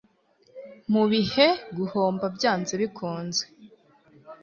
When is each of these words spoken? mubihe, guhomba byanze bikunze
mubihe, 0.91 1.47
guhomba 1.77 2.25
byanze 2.35 2.73
bikunze 2.81 3.43